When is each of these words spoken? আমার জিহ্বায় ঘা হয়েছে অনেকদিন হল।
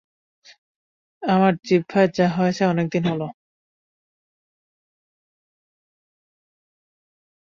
আমার 1.23 1.53
জিহ্বায় 1.65 2.09
ঘা 2.15 2.27
হয়েছে 2.37 2.63
অনেকদিন 2.65 3.03
হল। 3.11 3.21